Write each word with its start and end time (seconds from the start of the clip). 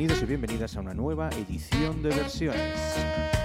Bienvenidos 0.00 0.22
y 0.22 0.26
bienvenidas 0.28 0.76
a 0.78 0.80
una 0.80 0.94
nueva 0.94 1.28
edición 1.28 2.02
de 2.02 2.08
versiones. 2.08 3.39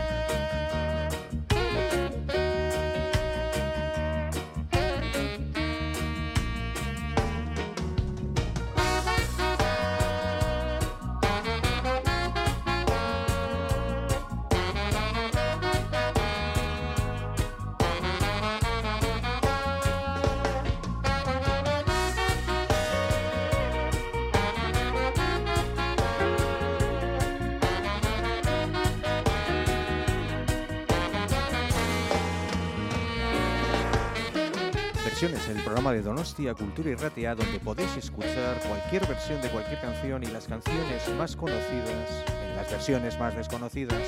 programa 35.86 36.02
de 36.02 36.09
Donostia 36.09 36.53
Cultura 36.55 36.89
y 36.89 36.95
Ratea 36.95 37.36
donde 37.36 37.59
podéis 37.59 37.95
escuchar 37.95 38.59
cualquier 38.67 39.05
versión 39.05 39.39
de 39.41 39.50
cualquier 39.50 39.80
canción 39.80 40.23
y 40.23 40.28
las 40.28 40.47
canciones 40.47 41.08
más 41.16 41.36
conocidas 41.36 42.23
en 42.50 42.55
las 42.55 42.72
versiones 42.72 43.19
más 43.19 43.36
desconocidas. 43.36 44.02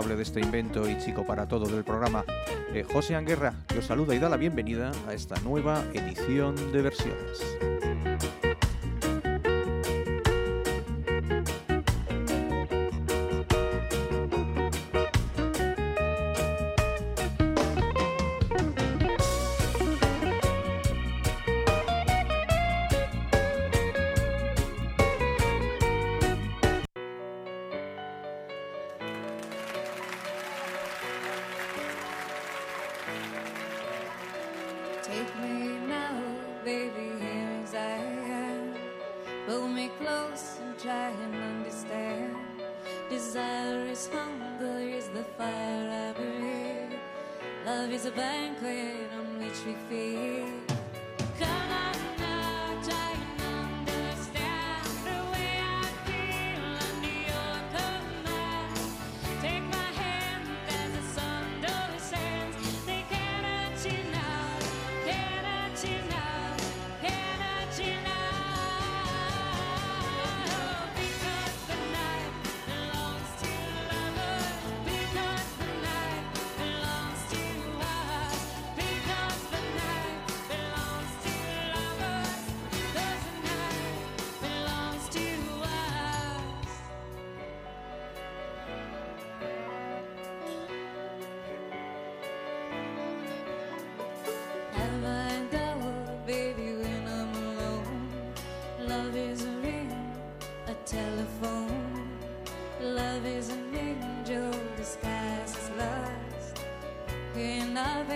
responsable 0.00 0.16
de 0.16 0.22
este 0.22 0.40
invento 0.40 0.88
y 0.88 0.98
chico 0.98 1.24
para 1.24 1.46
todo 1.46 1.66
del 1.66 1.84
programa, 1.84 2.24
eh, 2.72 2.84
José 2.90 3.16
Anguerra, 3.16 3.52
que 3.68 3.78
os 3.78 3.86
saluda 3.86 4.14
y 4.14 4.18
da 4.18 4.28
la 4.28 4.36
bienvenida 4.36 4.92
a 5.06 5.12
esta 5.12 5.38
nueva 5.40 5.84
edición 5.92 6.54
de 6.72 6.82
versiones. 6.82 8.29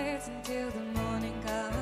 until 0.07 0.69
the 0.69 0.99
morning 0.99 1.33
comes. 1.43 1.74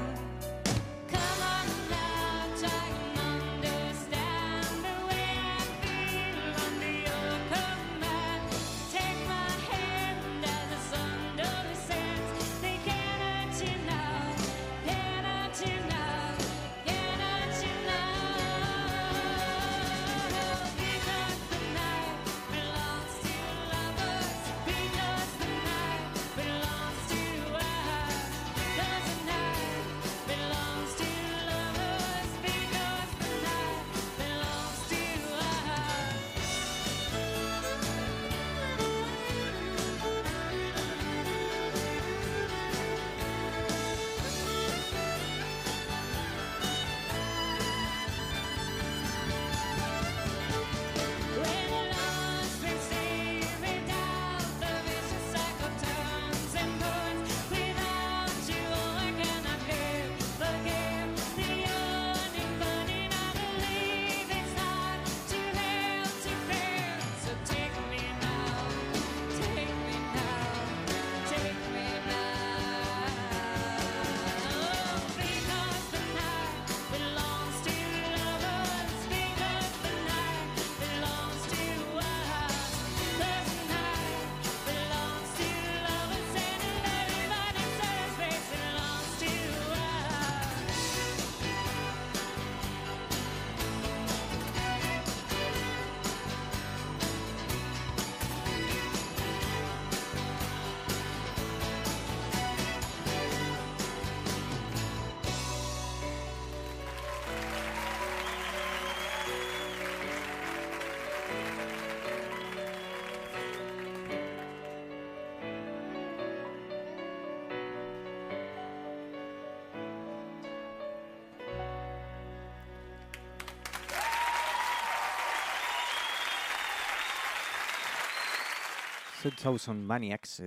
10,000 129.30 129.76
Maniacs, 129.76 130.42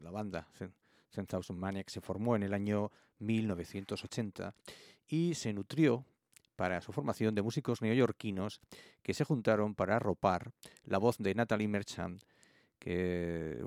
la 0.00 0.10
banda 0.10 0.48
10,000 1.14 1.58
Maniacs 1.58 1.92
se 1.92 2.00
formó 2.00 2.36
en 2.36 2.42
el 2.42 2.54
año 2.54 2.90
1980 3.18 4.54
y 5.08 5.34
se 5.34 5.52
nutrió 5.52 6.04
para 6.56 6.80
su 6.80 6.92
formación 6.92 7.34
de 7.34 7.42
músicos 7.42 7.82
neoyorquinos 7.82 8.60
que 9.02 9.14
se 9.14 9.24
juntaron 9.24 9.74
para 9.74 9.96
arropar 9.96 10.52
la 10.84 10.98
voz 10.98 11.18
de 11.18 11.34
Natalie 11.34 11.68
Merchant, 11.68 12.22
que, 12.78 13.62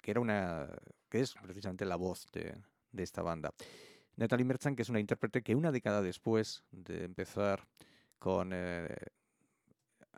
que 0.00 0.10
era 0.10 0.20
una 0.20 0.68
que 1.08 1.20
es 1.20 1.34
precisamente 1.34 1.84
la 1.84 1.96
voz 1.96 2.26
de, 2.32 2.56
esta 2.96 3.22
banda. 3.22 3.52
Natalie 4.16 4.44
Merchant, 4.44 4.76
que 4.76 4.82
es 4.82 4.88
una 4.88 5.00
intérprete 5.00 5.42
que 5.42 5.54
una 5.54 5.72
década 5.72 6.00
después 6.00 6.64
de 6.70 7.04
empezar 7.04 7.66
con 8.18 8.52
eh, 8.54 8.88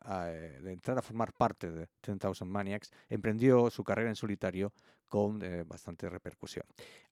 eh, 0.06 0.59
de 0.62 0.73
entrar 0.73 0.99
a 0.99 1.03
formar 1.03 1.33
parte 1.33 1.71
de 1.71 1.89
10,000 2.03 2.47
Maniacs, 2.47 2.91
emprendió 3.09 3.71
su 3.71 3.83
carrera 3.85 4.11
en 4.11 4.17
solitario 4.17 4.73
con 5.09 5.43
eh, 5.43 5.65
bastante 5.65 6.09
repercusión. 6.09 6.67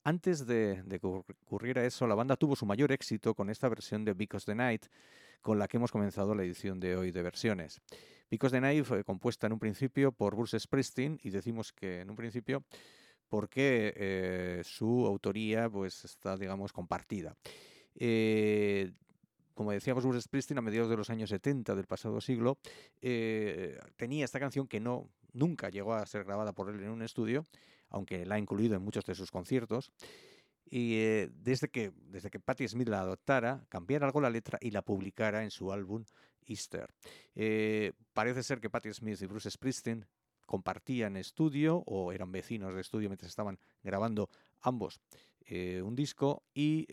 Antes 0.05 0.47
de, 0.47 0.83
que 0.89 1.07
ocurriera 1.07 1.85
eso, 1.85 2.07
la 2.07 2.15
banda 2.15 2.37
tuvo 2.37 2.57
su 2.57 2.67
mayor 2.67 2.93
éxito 2.93 3.35
con 3.35 3.51
esta 3.51 3.69
versión 3.69 4.05
de 4.05 4.15
Because 4.15 4.47
the 4.47 4.55
Night, 4.55 4.87
con 5.41 5.59
la 5.59 5.69
que 5.69 5.77
hemos 5.77 5.93
comenzado 5.93 6.35
la 6.35 6.43
edición 6.43 6.81
de 6.81 6.97
hoy 6.97 7.13
de 7.13 7.23
versiones. 7.23 7.81
Because 8.31 8.55
the 8.55 8.61
Night 8.61 8.85
fue 8.85 9.05
compuesta 9.05 9.47
en 9.47 9.53
un 9.53 9.59
principio 9.59 10.13
por 10.13 10.35
Bruce 10.35 10.59
Springsteen, 10.59 11.19
y 11.23 11.31
decimos 11.31 11.73
que 11.73 12.01
en 12.01 12.11
un 12.11 12.17
principio 12.17 12.65
porque 13.29 13.95
eh, 13.97 14.63
su 14.65 15.07
autoría 15.07 15.71
pues, 15.71 16.05
está, 16.05 16.37
digamos, 16.37 16.73
compartida 16.73 17.37
como 19.55 19.73
decíamos, 19.73 20.05
Bruce 20.05 20.23
Springsteen 20.23 20.59
a 20.59 20.63
mediados 20.63 20.91
de 20.91 20.97
los 20.97 21.11
años 21.11 21.31
70 21.31 21.75
del 21.75 21.87
pasado 21.87 22.21
siglo 22.21 22.59
eh, 23.01 23.79
tenía 23.97 24.25
esta 24.25 24.41
canción 24.41 24.67
que 24.67 24.81
no 24.81 25.09
nunca 25.33 25.71
llegó 25.71 25.95
a 25.95 26.07
ser 26.07 26.25
grabada 26.25 26.53
por 26.53 26.69
él 26.69 26.83
en 26.83 26.91
un 26.91 27.03
estudio, 27.03 27.47
aunque 27.89 28.27
la 28.27 28.37
ha 28.37 28.39
incluido 28.39 28.77
en 28.77 28.83
muchos 28.83 29.05
de 29.05 29.15
sus 29.15 29.31
conciertos. 29.31 29.93
Y 30.65 30.97
eh, 30.97 31.31
desde, 31.35 31.69
que, 31.69 31.93
desde 31.97 32.31
que 32.31 32.41
Patti 32.41 32.67
Smith 32.67 32.89
la 32.89 33.01
adoptara, 33.01 33.65
cambiara 33.69 34.07
algo 34.07 34.21
la 34.21 34.31
letra 34.31 34.59
y 34.61 34.71
la 34.71 34.83
publicara 34.83 35.45
en 35.45 35.51
su 35.51 35.73
álbum 35.73 36.05
Easter. 36.47 36.93
Eh, 37.35 37.93
parece 38.13 38.43
ser 38.43 38.61
que 38.61 38.71
Patti 38.71 38.93
Smith 38.93 39.21
y 39.21 39.27
Bruce 39.27 39.51
Springsteen 39.51 40.07
compartían 40.47 41.17
estudio 41.17 41.83
o 41.87 42.13
eran 42.13 42.33
vecinos 42.33 42.75
de 42.75 42.81
estudio 42.81 43.09
mientras 43.09 43.31
estaban 43.31 43.59
grabando 43.83 44.29
ambos 44.61 45.01
un 45.83 45.95
disco 45.95 46.45
y 46.55 46.87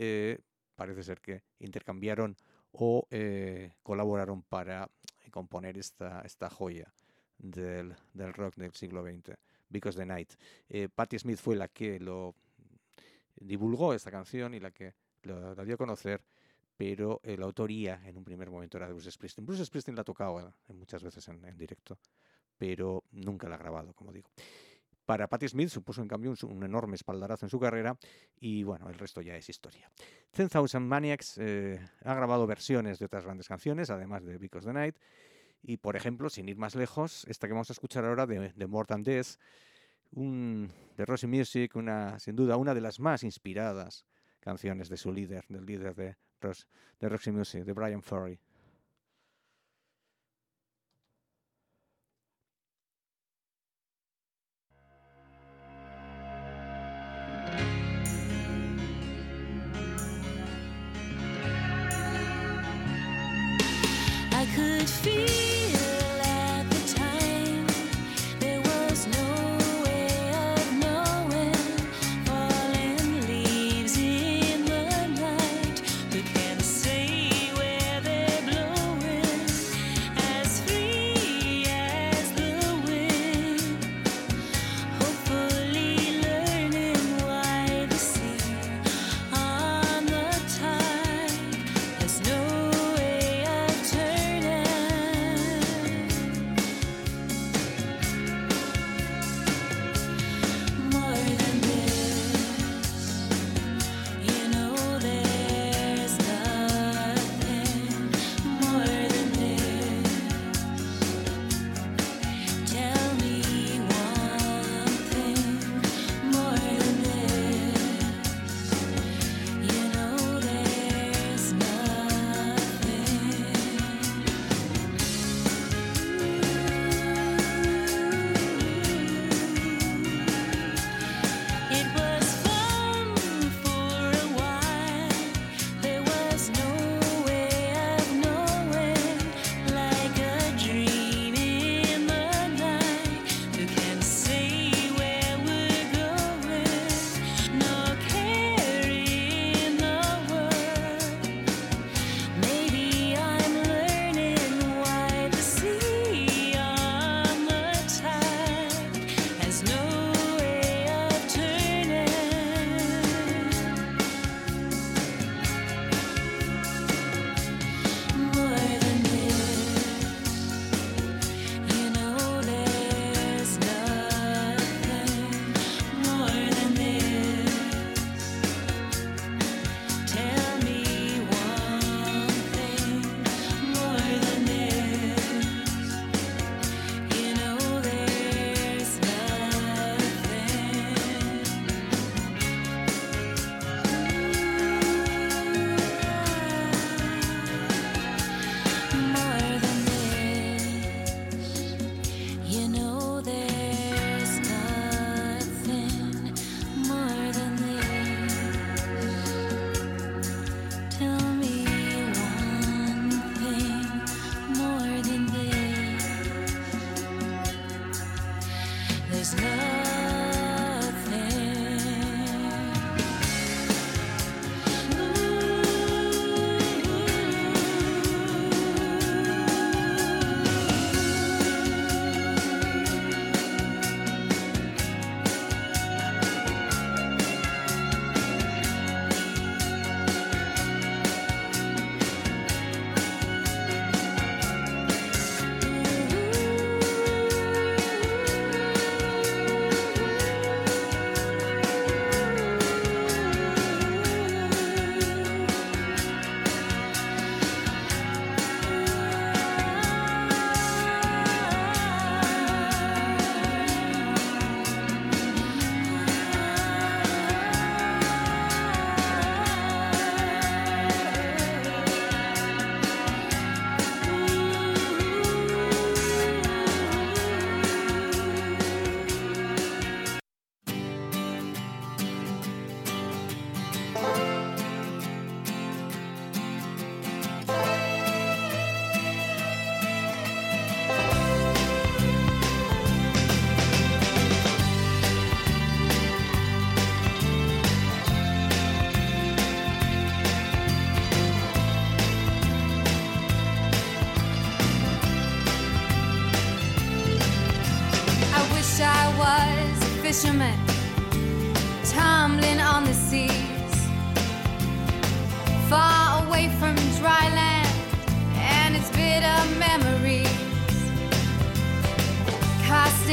parece 0.80 1.04
ser 1.04 1.20
que 1.20 1.44
intercambiaron 1.60 2.38
o 2.72 3.06
eh, 3.12 3.74
colaboraron 3.84 4.44
para 4.44 4.90
componer 5.30 5.78
esta, 5.78 6.22
esta 6.22 6.50
joya 6.50 6.94
del, 7.38 7.94
rock 8.16 8.56
del 8.56 8.72
siglo 8.72 9.04
XX, 9.04 9.38
Because 9.68 10.00
the 10.00 10.06
Night. 10.06 10.32
Eh, 10.70 10.88
Patti 10.88 11.20
Smith 11.20 11.38
fue 11.38 11.58
la 11.58 11.68
que 11.68 12.00
lo 12.00 12.34
divulgó 13.36 13.94
esta 13.94 14.10
canción 14.10 14.54
y 14.54 14.62
la 14.62 14.72
que 14.72 14.94
lo, 15.24 15.54
la 15.54 15.66
dio 15.66 15.76
a 15.76 15.78
conocer, 15.78 16.24
pero 16.78 17.20
eh, 17.24 17.36
la 17.36 17.46
autoría 17.46 18.02
en 18.06 18.18
un 18.18 18.24
primer 18.24 18.50
momento 18.50 18.78
era 18.78 18.88
de 18.88 18.94
Bruce 18.94 19.12
Springsteen. 19.12 19.46
Bruce 19.46 19.66
Springsteen 19.66 19.96
la 19.96 20.04
ha 20.04 20.06
tocado 20.06 20.54
muchas 20.70 21.04
veces 21.04 21.28
en 21.28 21.58
directo, 21.58 22.00
pero 22.58 23.04
nunca 23.12 23.50
la 23.50 23.56
ha 23.56 23.60
grabado, 23.60 23.94
como 23.94 24.14
digo. 24.14 24.30
Para 25.10 25.28
Patti 25.28 25.48
Smith 25.48 25.70
supuso 25.70 26.04
en 26.04 26.08
cambio 26.08 26.36
un, 26.44 26.64
enorme 26.64 26.94
espaldarazo 26.94 27.44
en 27.44 27.50
su 27.50 27.60
carrera 27.60 27.98
y 28.40 28.62
bueno, 28.62 28.90
el 28.90 28.94
resto 28.94 29.22
ya 29.22 29.36
es 29.36 29.50
historia. 29.50 29.90
10,000 30.38 30.82
Maniacs 30.82 31.40
eh, 31.40 31.80
ha 32.04 32.14
grabado 32.14 32.46
versiones 32.46 33.00
de 33.00 33.06
otras 33.06 33.26
grandes 33.26 33.48
canciones, 33.48 33.90
además 33.90 34.24
de 34.24 34.38
Because 34.38 34.68
the 34.68 34.72
Night. 34.72 34.96
Y 35.64 35.78
por 35.78 35.96
ejemplo, 35.96 36.30
sin 36.30 36.48
ir 36.48 36.58
más 36.58 36.76
lejos, 36.76 37.26
esta 37.28 37.48
que 37.48 37.54
vamos 37.54 37.72
a 37.72 37.74
escuchar 37.74 38.06
ahora 38.06 38.28
de, 38.28 38.54
de 38.54 38.68
More 38.68 38.86
Than 38.86 39.02
Death, 39.02 39.40
un, 40.12 40.72
de 40.96 41.06
Rosy 41.08 41.26
Music, 41.26 41.76
una, 41.76 42.20
sin 42.20 42.36
duda 42.36 42.58
una 42.58 42.76
de 42.76 42.82
las 42.82 43.00
más 43.00 43.24
inspiradas 43.24 44.06
canciones 44.42 44.90
de 44.90 44.98
su 44.98 45.12
líder, 45.12 45.44
del 45.50 45.66
líder 45.66 45.96
de, 45.96 46.18
de 47.00 47.10
Roxy 47.10 47.32
Music, 47.32 47.64
de 47.64 47.74
Brian 47.74 48.04
Ferry. 48.04 48.40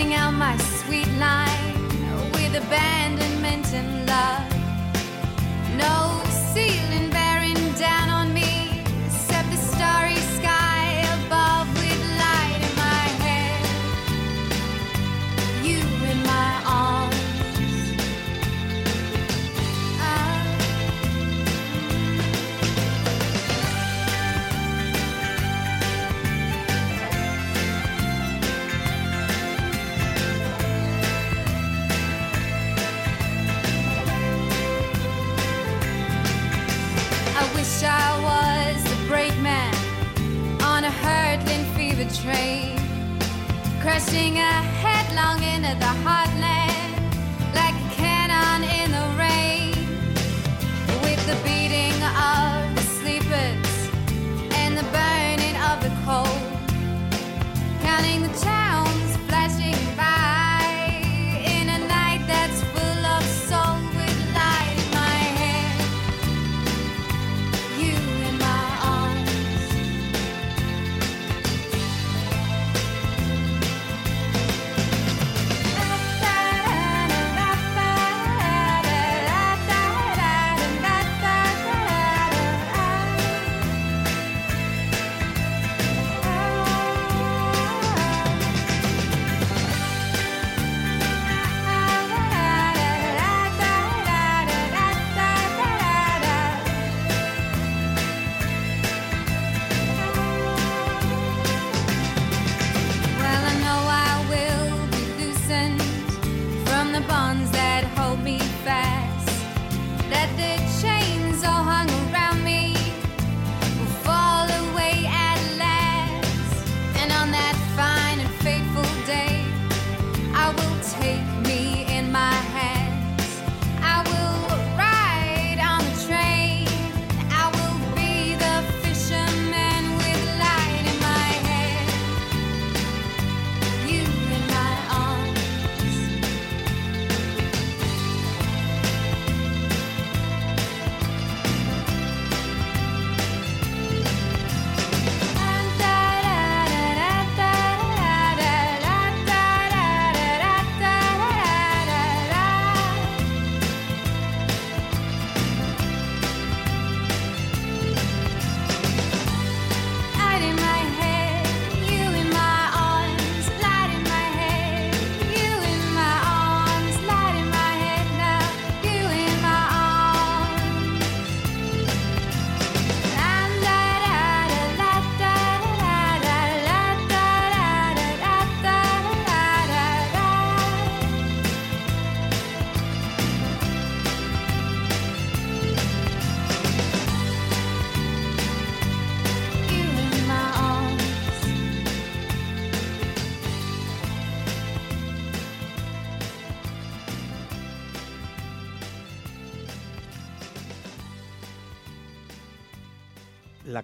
Casting 0.06 0.14
out 0.14 0.32
my 0.32 0.56
sweet 0.58 1.08
line 1.18 2.30
with 2.32 2.54
abandonment 2.54 3.35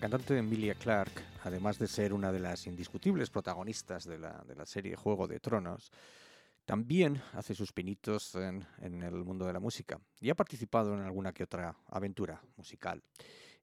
cantante 0.03 0.37
Emilia 0.37 0.75
Clarke, 0.75 1.23
además 1.45 1.79
de 1.79 1.87
ser 1.87 2.13
una 2.13 2.33
de 2.33 2.41
las 2.41 2.67
indiscutibles 2.67 3.31
protagonistas 3.31 4.03
de 4.03 4.19
la, 4.19 4.43
de 4.49 4.57
la 4.57 4.67
serie 4.67 4.97
Juego 4.97 5.29
de 5.29 5.39
Tronos, 5.39 5.93
también 6.65 7.23
hace 7.35 7.55
sus 7.55 7.73
pinitos 7.73 8.35
en, 8.35 8.67
en 8.81 9.01
el 9.05 9.23
mundo 9.25 9.47
de 9.47 9.53
la 9.53 9.61
música 9.61 10.01
y 10.21 10.29
ha 10.29 10.35
participado 10.35 10.93
en 10.93 11.03
alguna 11.03 11.33
que 11.33 11.45
otra 11.45 11.77
aventura 11.87 12.43
musical. 12.57 13.01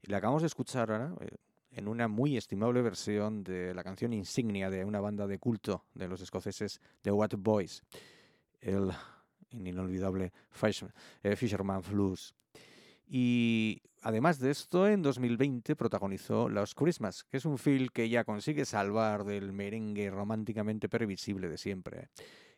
Y 0.01 0.09
la 0.09 0.19
acabamos 0.19 0.41
de 0.41 0.47
escuchar 0.47 0.89
ahora 0.89 1.13
eh, 1.19 1.35
en 1.71 1.89
una 1.89 2.07
muy 2.07 2.37
estimable 2.37 2.81
versión 2.81 3.43
de 3.43 3.73
la 3.73 3.83
canción 3.83 4.13
insignia 4.13 4.69
de 4.69 4.85
una 4.85 5.01
banda 5.01 5.27
de 5.27 5.39
culto 5.39 5.83
de 5.93 6.07
los 6.07 6.21
escoceses 6.21 6.79
The 7.01 7.11
What 7.11 7.31
Boys, 7.37 7.83
el 8.61 8.93
inolvidable 9.51 10.31
eh, 11.21 11.35
Fisherman 11.35 11.81
Blues. 11.81 12.33
Y 13.11 13.81
además 14.03 14.37
de 14.39 14.51
esto, 14.51 14.87
en 14.87 15.01
2020 15.01 15.75
protagonizó 15.75 16.47
Los 16.47 16.75
Christmas, 16.75 17.23
que 17.23 17.37
es 17.37 17.45
un 17.45 17.57
film 17.57 17.87
que 17.91 18.07
ya 18.07 18.23
consigue 18.23 18.65
salvar 18.65 19.23
del 19.23 19.51
merengue 19.51 20.11
románticamente 20.11 20.87
previsible 20.87 21.49
de 21.49 21.57
siempre, 21.57 22.09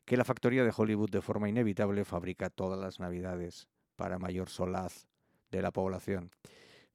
que 0.03 0.17
la 0.17 0.25
factoría 0.25 0.65
de 0.65 0.73
Hollywood 0.75 1.09
de 1.09 1.21
forma 1.21 1.47
inevitable 1.47 2.03
fabrica 2.03 2.49
todas 2.49 2.77
las 2.77 2.99
navidades 2.99 3.69
para 3.95 4.19
mayor 4.19 4.49
solaz 4.49 5.07
de 5.51 5.61
la 5.61 5.71
población. 5.71 6.31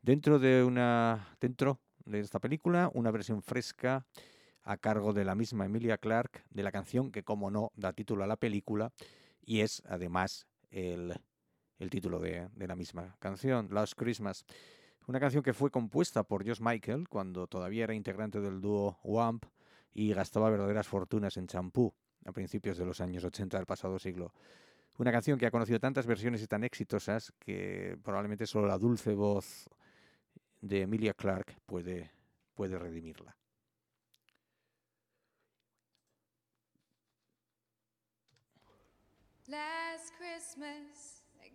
Dentro 0.03 0.39
de 0.39 0.63
una 0.63 1.35
dentro 1.41 1.81
de 2.05 2.21
esta 2.21 2.41
película, 2.41 2.91
una 2.93 3.11
versión 3.11 3.43
fresca 3.43 4.05
a 4.63 4.77
cargo 4.77 5.15
de 5.15 5.25
la 5.25 5.35
misma 5.35 5.65
Emilia 5.65 5.97
Clarke 5.97 6.43
de 6.51 6.63
la 6.63 6.73
canción 6.73 7.11
que 7.11 7.23
como 7.23 7.51
no 7.51 7.73
da 7.75 7.95
título 7.95 8.23
a 8.23 8.27
la 8.27 8.37
película 8.37 8.93
y 9.41 9.61
es 9.61 9.83
además 9.87 10.47
el 10.71 11.15
el 11.79 11.91
título 11.91 12.19
de, 12.19 12.49
de 12.55 12.67
la 12.67 12.77
misma 12.77 13.17
canción, 13.19 13.69
Last 13.71 13.95
Christmas. 13.97 14.45
Una 15.07 15.21
canción 15.21 15.43
que 15.43 15.53
fue 15.53 15.71
compuesta 15.71 16.25
por 16.25 16.47
Josh 16.47 16.61
Michael 16.61 17.09
cuando 17.09 17.47
todavía 17.47 17.85
era 17.85 17.95
integrante 17.95 18.41
del 18.41 18.61
dúo 18.61 18.99
Wamp 19.05 19.45
y 19.93 20.13
gastaba 20.13 20.51
verdaderas 20.51 20.89
fortunas 20.89 21.37
en 21.37 21.47
champú 21.47 21.95
a 22.25 22.33
principios 22.33 22.77
de 22.77 22.85
los 22.85 23.01
años 23.01 23.25
80 23.25 23.57
del 23.57 23.67
pasado 23.67 23.99
siglo. 23.99 24.33
Una 24.99 25.13
canción 25.13 25.39
que 25.39 25.47
ha 25.47 25.51
conocido 25.51 25.79
tantas 25.79 26.07
versiones 26.07 26.43
y 26.43 26.47
tan 26.47 26.65
exitosas 26.65 27.33
que 27.39 27.99
probablemente 28.03 28.47
solo 28.47 28.67
la 28.67 28.79
dulce 28.79 29.15
voz 29.15 29.69
de 30.61 30.83
Emilia 30.83 31.15
Clarke 31.15 31.57
puede, 31.67 32.11
puede 32.55 32.79
redimirla. 32.79 33.37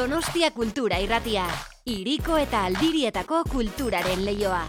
Donostia 0.00 0.48
Kultura 0.50 0.96
Irratia. 1.04 1.42
Iriko 1.92 2.38
eta 2.40 2.62
Aldirietako 2.70 3.42
kulturaren 3.52 4.24
leioa. 4.24 4.62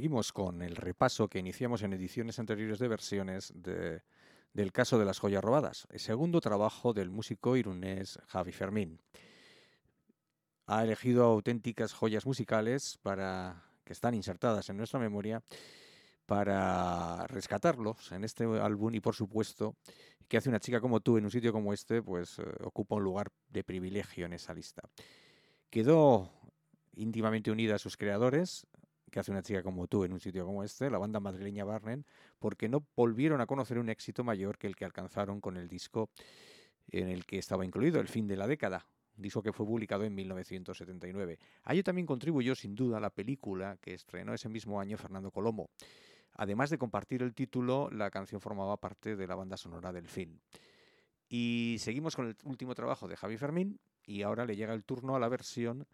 Seguimos 0.00 0.32
con 0.32 0.62
el 0.62 0.76
repaso 0.76 1.28
que 1.28 1.40
iniciamos 1.40 1.82
en 1.82 1.92
ediciones 1.92 2.38
anteriores 2.38 2.78
de 2.78 2.88
versiones 2.88 3.52
de- 3.54 4.00
del 4.54 4.72
caso 4.72 4.98
de 4.98 5.04
las 5.04 5.18
joyas 5.18 5.44
robadas, 5.44 5.86
el 5.90 6.00
segundo 6.00 6.40
trabajo 6.40 6.94
del 6.94 7.10
músico 7.10 7.54
irunés 7.54 8.18
Javi 8.28 8.50
Fermín. 8.50 8.98
Ha 10.64 10.84
elegido 10.84 11.24
auténticas 11.24 11.92
joyas 11.92 12.24
musicales 12.24 12.98
para 13.02 13.62
que 13.84 13.92
están 13.92 14.14
insertadas 14.14 14.70
en 14.70 14.78
nuestra 14.78 14.98
memoria 14.98 15.42
para 16.24 17.26
rescatarlos 17.26 18.10
en 18.12 18.24
este 18.24 18.44
álbum 18.44 18.94
y 18.94 19.00
por 19.00 19.14
supuesto 19.14 19.76
que 20.28 20.38
hace 20.38 20.48
una 20.48 20.60
chica 20.60 20.80
como 20.80 21.00
tú 21.00 21.18
en 21.18 21.24
un 21.24 21.30
sitio 21.30 21.52
como 21.52 21.74
este 21.74 22.02
pues 22.02 22.38
eh, 22.38 22.44
ocupa 22.64 22.94
un 22.94 23.04
lugar 23.04 23.28
de 23.50 23.64
privilegio 23.64 24.24
en 24.24 24.32
esa 24.32 24.54
lista. 24.54 24.80
Quedó 25.68 26.32
íntimamente 26.94 27.50
unida 27.50 27.74
a 27.74 27.78
sus 27.78 27.96
creadores, 27.98 28.66
que 29.10 29.20
hace 29.20 29.30
una 29.30 29.42
chica 29.42 29.62
como 29.62 29.86
tú 29.86 30.04
en 30.04 30.12
un 30.12 30.20
sitio 30.20 30.44
como 30.44 30.64
este, 30.64 30.90
la 30.90 30.98
banda 30.98 31.20
madrileña 31.20 31.64
Barnen, 31.64 32.04
porque 32.38 32.68
no 32.68 32.86
volvieron 32.96 33.40
a 33.40 33.46
conocer 33.46 33.78
un 33.78 33.88
éxito 33.88 34.24
mayor 34.24 34.58
que 34.58 34.66
el 34.66 34.76
que 34.76 34.84
alcanzaron 34.84 35.40
con 35.40 35.56
el 35.56 35.68
disco 35.68 36.10
en 36.88 37.08
el 37.08 37.24
que 37.24 37.38
estaba 37.38 37.64
incluido, 37.64 38.00
El 38.00 38.08
fin 38.08 38.26
de 38.26 38.36
la 38.36 38.46
década, 38.46 38.86
disco 39.16 39.42
que 39.42 39.52
fue 39.52 39.66
publicado 39.66 40.04
en 40.04 40.14
1979. 40.14 41.38
A 41.64 41.74
ello 41.74 41.84
también 41.84 42.06
contribuyó 42.06 42.54
sin 42.54 42.74
duda 42.74 43.00
la 43.00 43.10
película 43.10 43.76
que 43.80 43.94
estrenó 43.94 44.34
ese 44.34 44.48
mismo 44.48 44.80
año 44.80 44.96
Fernando 44.96 45.30
Colomo. 45.30 45.70
Además 46.34 46.70
de 46.70 46.78
compartir 46.78 47.22
el 47.22 47.34
título, 47.34 47.90
la 47.90 48.10
canción 48.10 48.40
formaba 48.40 48.76
parte 48.78 49.16
de 49.16 49.26
la 49.26 49.34
banda 49.34 49.56
sonora 49.56 49.92
del 49.92 50.08
film. 50.08 50.38
Y 51.28 51.76
seguimos 51.78 52.16
con 52.16 52.26
el 52.26 52.36
último 52.44 52.74
trabajo 52.74 53.06
de 53.06 53.16
Javi 53.16 53.36
Fermín 53.36 53.78
y 54.04 54.22
ahora 54.22 54.44
le 54.44 54.56
llega 54.56 54.74
el 54.74 54.84
turno 54.84 55.14
a 55.14 55.20
la 55.20 55.28
versión 55.28 55.86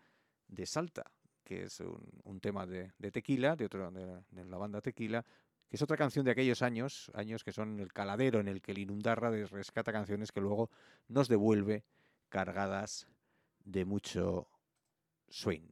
de 0.48 0.64
Salta, 0.66 1.10
que 1.46 1.62
es 1.62 1.80
un, 1.80 2.40
tema 2.40 2.66
de, 2.66 2.92
Tequila, 3.12 3.54
de, 3.54 3.66
otro, 3.66 3.90
de, 3.92 4.20
de 4.30 4.44
la 4.44 4.58
banda 4.58 4.80
Tequila, 4.80 5.24
que 5.68 5.76
es 5.76 5.82
otra 5.82 5.96
canción 5.96 6.24
de 6.24 6.32
aquellos 6.32 6.60
años, 6.60 7.10
años 7.14 7.44
que 7.44 7.52
son 7.52 7.78
el 7.78 7.92
caladero 7.92 8.40
en 8.40 8.48
el 8.48 8.60
que 8.60 8.72
el 8.72 8.78
Inundarra 8.78 9.30
rescata 9.30 9.92
canciones 9.92 10.32
que 10.32 10.40
luego 10.40 10.70
nos 11.06 11.28
devuelve 11.28 11.84
cargadas 12.28 13.06
de 13.64 13.84
mucho 13.84 14.48
swing. 15.28 15.70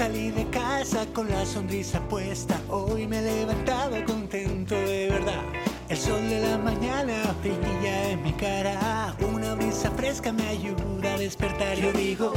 Salí 0.00 0.30
de 0.30 0.46
casa 0.46 1.04
con 1.12 1.28
la 1.28 1.44
sonrisa 1.44 2.00
puesta, 2.08 2.58
hoy 2.70 3.06
me 3.06 3.18
he 3.18 3.40
levantado 3.40 4.02
contento 4.06 4.74
de 4.74 5.10
verdad. 5.10 5.42
El 5.90 5.96
sol 5.98 6.26
de 6.26 6.40
la 6.40 6.56
mañana 6.56 7.36
brilla 7.42 8.12
en 8.12 8.22
mi 8.22 8.32
cara, 8.32 9.14
una 9.30 9.54
brisa 9.56 9.90
fresca 9.90 10.32
me 10.32 10.48
ayuda 10.48 11.16
a 11.16 11.18
despertar. 11.18 11.76
Yo 11.76 11.92
digo, 11.92 12.32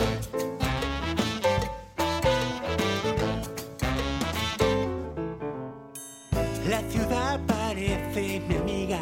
la 6.68 6.82
ciudad 6.90 7.40
parece 7.48 8.42
mi 8.46 8.56
amiga, 8.58 9.00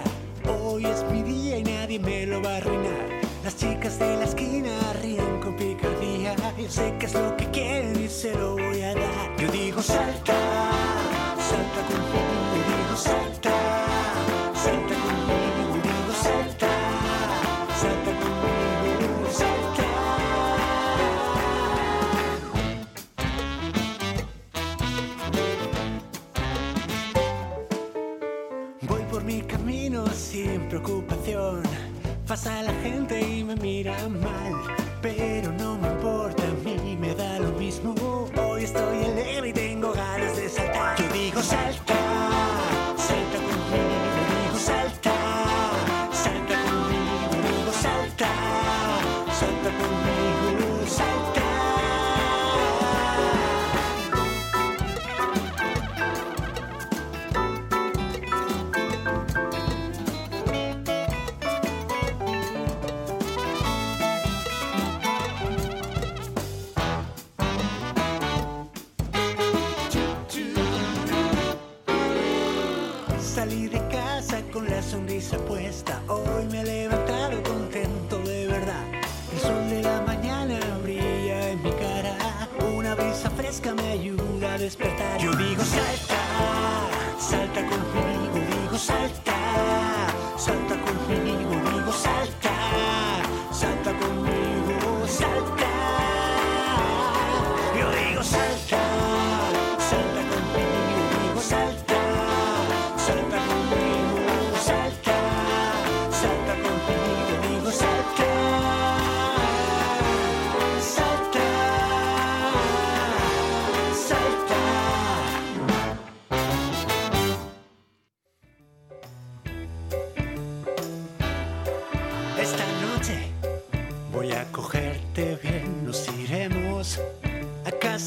hoy 0.63 0.85
es 0.85 1.03
mi 1.11 1.23
día 1.23 1.57
y 1.57 1.63
nadie 1.63 1.97
me 1.97 2.27
lo 2.27 2.43
va 2.43 2.51
a 2.53 2.57
arruinar. 2.57 3.09
Las 3.43 3.57
chicas 3.57 3.97
de 3.97 4.17
la 4.17 4.25
esquina 4.25 4.93
ríen 5.01 5.40
sé 6.69 6.93
qué 6.99 7.05
es 7.05 7.13
lo 7.13 7.35
que 7.37 7.45
quieren 7.49 8.03
y 8.03 8.07
se 8.07 8.33
lo 8.35 8.53
voy 8.53 8.81
a 8.81 8.93
dar. 8.93 9.37
Yo 9.37 9.51
digo 9.51 9.81
salta, 9.81 10.33
salta 11.37 11.81
conmigo, 11.87 12.30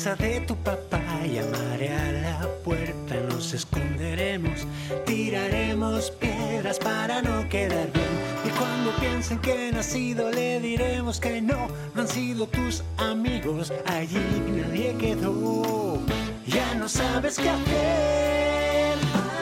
de 0.04 0.40
tu 0.40 0.54
papá, 0.56 1.00
llamaré 1.24 1.88
a 1.88 2.12
la 2.12 2.48
puerta, 2.62 3.14
nos 3.26 3.54
esconderemos, 3.54 4.66
tiraremos 5.06 6.10
piedras 6.10 6.78
para 6.78 7.22
no 7.22 7.48
quedar 7.48 7.90
bien. 7.90 8.04
Y 8.44 8.50
cuando 8.50 8.90
piensen 9.00 9.38
que 9.38 9.68
he 9.68 9.72
nacido 9.72 10.30
le 10.30 10.60
diremos 10.60 11.18
que 11.18 11.40
no, 11.40 11.68
no 11.94 12.02
han 12.02 12.08
sido 12.08 12.46
tus 12.46 12.84
amigos, 12.98 13.72
allí 13.86 14.20
nadie 14.46 14.94
quedó, 14.98 15.98
ya 16.46 16.74
no 16.74 16.86
sabes 16.86 17.38
qué 17.38 17.48
hacer. 17.48 18.98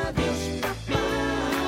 Adiós 0.07 0.61
papá, 0.61 1.03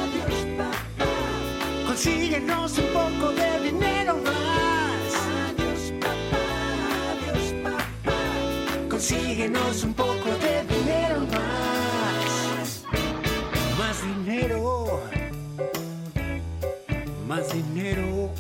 adiós 0.05 0.47
papá. 0.57 1.85
Consíguenos 1.89 2.79
un 2.79 2.87
poco 2.93 3.33
de 3.33 3.61
dinero 3.73 4.24
Consíguenos 9.45 9.85
un 9.85 9.93
poco 9.93 10.31
de 10.41 10.65
dinero 10.75 11.21
más. 11.31 12.83
Más 13.79 14.03
dinero. 14.03 15.03
Más 17.29 17.53
dinero. 17.53 18.31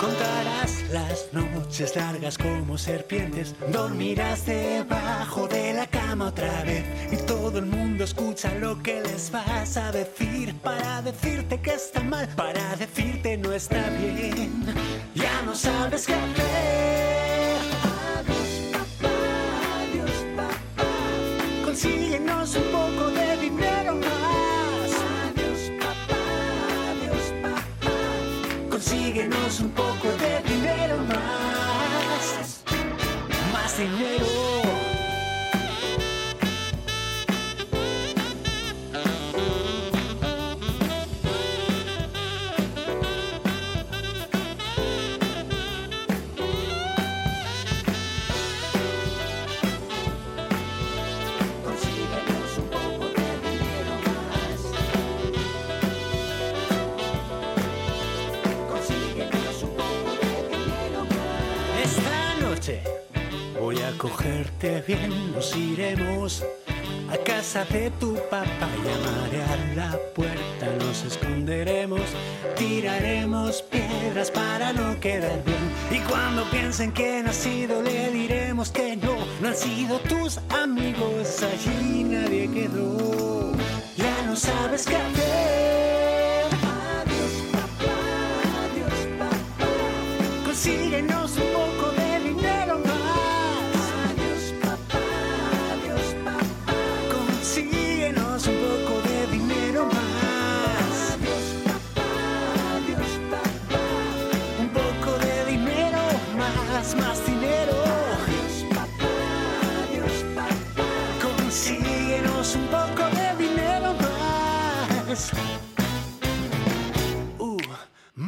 Contarás 0.00 0.82
las 0.90 1.28
noches 1.34 1.94
largas 1.94 2.38
como 2.38 2.78
serpientes. 2.78 3.54
Dormirás 3.70 4.46
debajo 4.46 5.46
de 5.46 5.74
la 5.74 5.86
cama 5.86 6.28
otra 6.28 6.62
vez. 6.62 6.86
Y 7.12 7.16
todo 7.26 7.58
el 7.58 7.66
mundo 7.66 8.04
escucha 8.04 8.54
lo 8.54 8.82
que 8.82 9.02
les 9.02 9.30
vas 9.30 9.76
a 9.76 9.92
decir. 9.92 10.54
Para 10.62 11.02
decirte 11.02 11.60
que 11.60 11.74
está 11.74 12.02
mal, 12.02 12.28
para 12.34 12.76
decirte 12.76 13.36
no 13.36 13.52
está 13.52 13.90
bien. 13.90 14.64
Ya 15.14 15.42
no 15.42 15.54
sabes 15.54 16.06
qué 16.06 16.14
hacer. 16.14 17.33
Más 33.76 34.33
cogerte 64.04 64.84
bien, 64.86 65.32
nos 65.32 65.56
iremos 65.56 66.44
a 67.10 67.16
casa 67.24 67.64
de 67.64 67.90
tu 67.92 68.14
papá, 68.28 68.68
llamaré 68.84 69.42
a 69.42 69.74
la 69.74 69.98
puerta, 70.14 70.66
nos 70.78 71.04
esconderemos, 71.04 72.02
tiraremos 72.54 73.62
piedras 73.62 74.30
para 74.30 74.74
no 74.74 75.00
quedar 75.00 75.42
bien. 75.46 75.64
Y 75.90 76.00
cuando 76.00 76.44
piensen 76.50 76.92
que 76.92 77.18
he 77.18 77.22
nacido, 77.22 77.80
le 77.80 78.10
diremos 78.10 78.70
que 78.70 78.94
no, 78.94 79.16
no 79.40 79.48
han 79.48 79.56
sido 79.56 79.98
tus 80.00 80.38
amigos, 80.50 81.42
allí 81.42 82.04
nadie 82.04 82.50
quedó. 82.50 83.52
Ya 83.96 84.22
no 84.26 84.36
sabes 84.36 84.84
qué 84.84 84.96
hacer. 84.96 86.13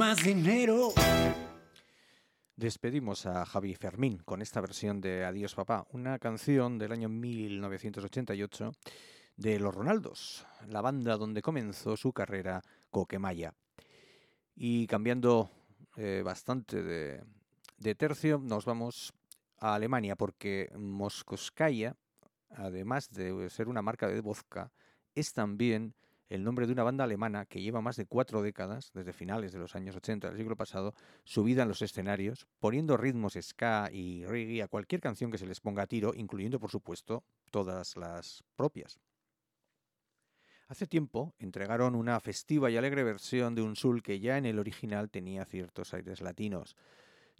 Más 0.06 0.22
dinero. 0.22 0.92
Despedimos 2.54 3.26
a 3.26 3.44
Javi 3.44 3.74
Fermín 3.74 4.18
con 4.18 4.40
esta 4.40 4.60
versión 4.60 5.00
de 5.00 5.24
Adiós 5.24 5.56
Papá, 5.56 5.84
una 5.90 6.20
canción 6.20 6.78
del 6.78 6.92
año 6.92 7.08
1988 7.08 8.70
de 9.36 9.58
Los 9.58 9.74
Ronaldos, 9.74 10.46
la 10.68 10.80
banda 10.80 11.16
donde 11.16 11.42
comenzó 11.42 11.96
su 11.96 12.12
carrera 12.12 12.62
Coquemaya. 12.90 13.52
Y 14.54 14.86
cambiando 14.86 15.50
eh, 15.96 16.22
bastante 16.24 16.84
de, 16.84 17.24
de 17.76 17.94
tercio, 17.96 18.38
nos 18.38 18.64
vamos 18.64 19.12
a 19.58 19.74
Alemania 19.74 20.14
porque 20.14 20.70
Moskoskaya, 20.78 21.96
además 22.50 23.10
de 23.10 23.50
ser 23.50 23.66
una 23.66 23.82
marca 23.82 24.06
de 24.06 24.20
vodka, 24.20 24.70
es 25.16 25.32
también 25.32 25.96
el 26.28 26.42
nombre 26.42 26.66
de 26.66 26.72
una 26.72 26.82
banda 26.82 27.04
alemana 27.04 27.46
que 27.46 27.60
lleva 27.60 27.80
más 27.80 27.96
de 27.96 28.06
cuatro 28.06 28.42
décadas, 28.42 28.90
desde 28.92 29.12
finales 29.12 29.52
de 29.52 29.58
los 29.58 29.74
años 29.76 29.96
80 29.96 30.28
del 30.28 30.36
siglo 30.36 30.56
pasado, 30.56 30.94
subida 31.24 31.62
en 31.62 31.68
los 31.68 31.82
escenarios, 31.82 32.46
poniendo 32.58 32.96
ritmos 32.96 33.38
ska 33.40 33.90
y 33.92 34.24
reggae 34.24 34.62
a 34.62 34.68
cualquier 34.68 35.00
canción 35.00 35.30
que 35.30 35.38
se 35.38 35.46
les 35.46 35.60
ponga 35.60 35.84
a 35.84 35.86
tiro, 35.86 36.12
incluyendo, 36.14 36.58
por 36.58 36.70
supuesto, 36.70 37.24
todas 37.50 37.96
las 37.96 38.44
propias. 38.56 38.98
Hace 40.68 40.88
tiempo 40.88 41.34
entregaron 41.38 41.94
una 41.94 42.18
festiva 42.18 42.70
y 42.70 42.76
alegre 42.76 43.04
versión 43.04 43.54
de 43.54 43.62
un 43.62 43.76
soul 43.76 44.02
que 44.02 44.18
ya 44.18 44.36
en 44.36 44.46
el 44.46 44.58
original 44.58 45.10
tenía 45.10 45.44
ciertos 45.44 45.94
aires 45.94 46.20
latinos. 46.20 46.76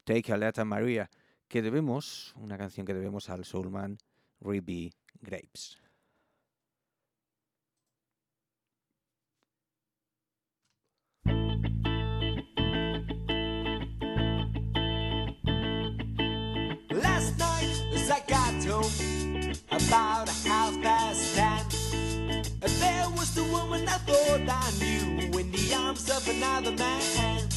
Take 0.05 0.33
a 0.33 0.37
Letter 0.37 0.65
Maria, 0.65 1.11
que 1.49 1.61
debemos, 1.61 2.35
una 2.37 2.57
canción 2.57 2.87
que 2.87 2.95
debemos 2.95 3.29
al 3.29 3.45
soulman 3.45 3.99
Ruby 4.39 4.95
Grapes. 5.21 5.86
Last 16.93 17.39
night 17.39 17.71
as 17.95 18.11
I 18.11 18.21
got 18.27 18.55
home 18.65 19.53
about 19.71 20.29
a 20.29 20.49
half 20.49 20.81
past 20.83 21.35
ten 21.35 21.65
There 22.61 23.09
was 23.11 23.35
the 23.35 23.45
woman 23.45 23.89
I 23.89 23.99
thought 24.09 24.49
I 24.49 24.71
knew 24.81 25.39
In 25.39 25.51
the 25.53 25.75
arms 25.75 26.09
of 26.11 26.29
another 26.29 26.73
man. 26.73 27.49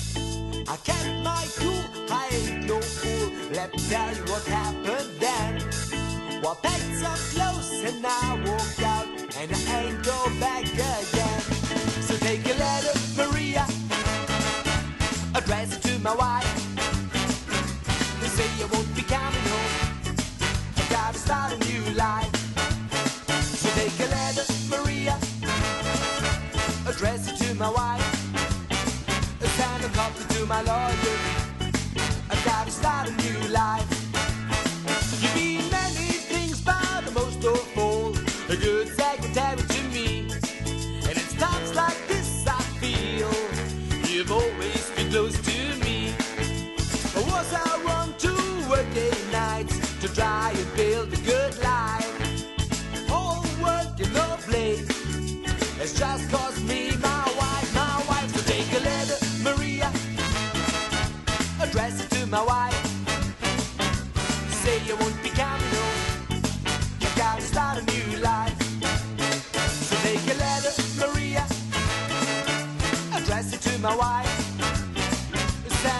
I 0.68 0.76
kept 0.78 1.24
my 1.24 1.46
cool, 1.58 1.84
I 2.12 2.30
ain't 2.32 2.66
no 2.68 2.80
fool 2.82 3.32
Let 3.54 3.72
me 3.72 3.80
tell 3.90 4.16
you 4.16 4.24
what 4.32 4.46
happened 4.46 5.10
then. 5.20 6.42
Well, 6.42 6.56
packed 6.56 6.96
some 7.04 7.22
clothes 7.34 7.84
and 7.84 8.06
I 8.06 8.36
walked 8.46 8.82
out 8.82 9.08
And 9.38 9.52
I 9.52 9.84
ain't 9.84 10.00
present 15.50 15.82
to 15.82 15.98
my 16.04 16.14
wife. 16.14 16.52
They 18.22 18.28
say 18.28 18.50
I 18.64 18.68
won't 18.72 18.96
be 18.96 19.02
coming 19.02 19.46
home. 19.54 19.74
I 20.78 20.84
gotta 20.92 21.18
start 21.18 21.54
a 21.54 21.58
new 21.70 21.84
life. 21.96 22.32
So 23.60 23.68
take 23.80 23.98
a 24.06 24.08
letter, 24.16 24.46
Maria, 24.70 25.18
address 26.88 27.22
it 27.32 27.38
to 27.44 27.56
my 27.56 27.72
wife, 27.72 28.08
send 29.58 29.86
a 29.86 29.90
copy 29.90 30.24
to 30.36 30.46
my 30.46 30.62
lawyer. 30.62 31.18
I 32.30 32.36
gotta 32.46 32.70
start 32.70 33.10
a 33.10 33.14
new 33.24 33.40
life. 33.50 33.90
You've 35.20 35.34
been 35.34 35.72
many 35.72 36.12
things, 36.32 36.62
but 36.62 37.12
most 37.16 37.44
of 37.44 37.60
all, 37.76 38.16
a 38.54 38.56
good. 38.56 38.99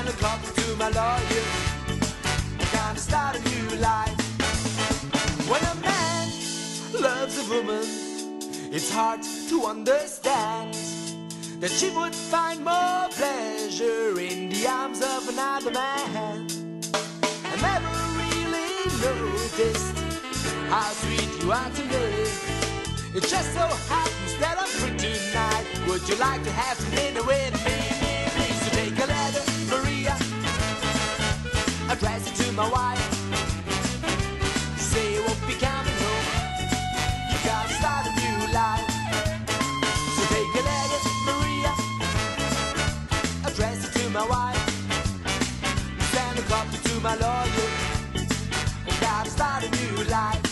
Send 0.10 0.22
a 0.22 0.24
copy 0.24 0.62
to 0.62 0.76
my 0.76 0.90
lawyer. 0.90 1.46
I 2.60 2.66
gotta 2.74 3.00
start 3.00 3.36
a 3.36 3.42
new 3.50 3.78
life. 3.78 4.18
When 5.48 5.62
a 5.62 5.76
man 5.82 6.32
loves 7.00 7.38
a 7.38 7.44
woman, 7.54 7.84
it's 8.74 8.92
hard 8.92 9.22
to 9.50 9.66
understand 9.66 10.74
that 11.60 11.70
she 11.70 11.90
would 11.92 12.16
find 12.16 12.64
more 12.64 13.08
pleasure 13.10 14.20
in 14.20 14.50
the 14.50 14.68
arms 14.68 15.02
of 15.02 15.30
another 15.30 15.72
man. 15.72 16.48
I 17.46 17.56
never 17.70 17.94
really 18.18 18.86
noticed 19.06 19.96
how 20.70 20.90
sweet 21.02 21.44
you 21.44 21.52
are 21.52 21.70
to 21.70 21.84
me. 21.86 22.06
It 23.16 23.24
just 23.28 23.54
so 23.54 23.66
happens 23.94 24.38
that 24.40 24.58
I'm 24.58 24.68
free 24.68 24.98
tonight. 24.98 25.66
Would 25.88 26.08
you 26.10 26.16
like 26.16 26.44
to 26.44 26.52
have 26.52 26.78
some 26.78 26.96
dinner 26.96 27.24
with 27.24 27.66
me? 27.66 27.79
My 32.60 32.70
wife. 32.72 33.06
Say 34.78 35.14
you 35.14 35.22
won't 35.22 35.48
be 35.48 35.54
coming 35.54 35.98
home. 36.04 36.26
You 37.32 37.38
gotta 37.46 37.74
start 37.80 38.06
a 38.06 38.14
new 38.20 38.40
life. 38.54 38.88
So 40.16 40.22
take 40.36 40.54
a 40.60 40.64
letter, 40.68 41.02
Maria, 41.28 41.74
address 43.48 43.88
it 43.88 43.94
to 43.98 44.10
my 44.10 44.26
wife. 44.28 44.60
Send 46.12 46.40
a 46.40 46.42
copy 46.52 46.78
to 46.84 47.00
my 47.00 47.16
lawyer. 47.16 47.70
I 48.88 48.92
gotta 49.00 49.30
start 49.30 49.64
a 49.64 49.70
new 49.72 50.04
life. 50.12 50.49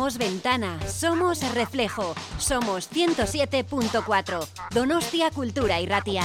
Somos 0.00 0.16
ventana, 0.16 0.78
somos 0.88 1.42
reflejo, 1.52 2.14
somos 2.38 2.90
107.4. 2.90 4.48
Donostia 4.72 5.30
Cultura 5.30 5.78
y 5.78 5.84
Ratia. 5.84 6.22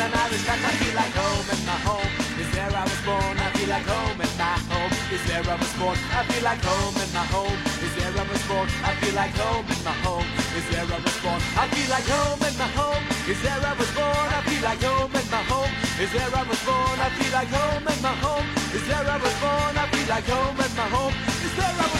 An 0.00 0.12
Irish 0.14 0.44
cat. 0.44 0.58
I 0.64 0.72
feel 0.80 0.94
like 0.96 1.14
home 1.14 1.46
and 1.52 1.64
my 1.68 1.78
home 1.88 2.12
is 2.40 2.48
where 2.56 2.72
I 2.72 2.84
was 2.84 3.00
born. 3.04 3.34
I 3.36 3.48
feel 3.56 3.68
like 3.68 3.86
home 3.86 4.18
and 4.24 4.34
my 4.40 4.56
home 4.72 4.92
is 5.12 5.22
where 5.28 5.44
I 5.44 5.56
was 5.60 5.72
born. 5.76 5.96
I 6.16 6.20
feel 6.28 6.44
like 6.44 6.62
home 6.64 6.96
and 6.96 7.12
my 7.12 7.24
home 7.34 7.58
is 7.84 7.92
where 7.96 8.14
I 8.16 8.24
was 8.24 8.42
born. 8.48 8.68
I 8.88 8.92
feel 9.00 9.14
like 9.14 9.34
home 9.36 9.66
and 9.68 9.84
my 9.84 9.96
home 10.06 10.28
is 10.56 10.66
where 10.72 10.88
I 10.88 10.98
was 11.04 11.18
born. 11.22 11.40
I 11.62 11.64
feel 11.72 11.88
like 11.92 12.08
home 12.08 12.40
and 12.48 12.56
my 12.58 12.68
home 12.78 13.04
Is 13.30 13.40
there 13.42 13.62
I 13.62 13.72
was 13.78 13.90
born, 13.94 14.28
I 14.34 14.40
feel 14.42 14.62
like 14.64 14.82
home 14.82 15.14
and 15.14 15.30
my 15.30 15.42
home. 15.46 15.70
Is 16.02 16.10
there 16.10 16.34
I 16.34 16.42
was 16.50 16.60
born, 16.66 16.98
I 16.98 17.08
feel 17.14 17.32
like 17.32 17.52
home 17.54 17.86
and 17.86 18.02
my 18.02 18.14
home. 18.24 18.46
Is 18.74 18.84
there 18.88 19.06
I 19.06 19.16
was 19.22 19.36
born, 19.38 19.74
I 19.78 19.86
feel 19.92 20.08
like 20.08 20.26
home 20.26 20.58
and 20.58 20.74
my 20.74 20.86
home. 20.90 21.14
Is 21.46 21.54
there 21.54 21.76
I 21.78 21.86
was 21.94 21.99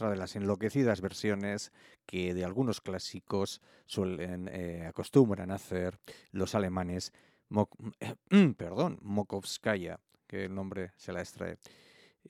otra 0.00 0.10
de 0.10 0.16
las 0.16 0.34
enloquecidas 0.34 1.02
versiones 1.02 1.72
que 2.06 2.32
de 2.32 2.42
algunos 2.42 2.80
clásicos 2.80 3.60
suelen, 3.84 4.48
eh, 4.50 4.86
acostumbran 4.86 5.50
a 5.50 5.56
hacer 5.56 5.98
los 6.32 6.54
alemanes, 6.54 7.12
perdón, 8.56 8.98
Mokovskaya, 9.02 10.00
que 10.26 10.46
el 10.46 10.54
nombre 10.54 10.92
se 10.96 11.12
la 11.12 11.20
extrae. 11.20 11.58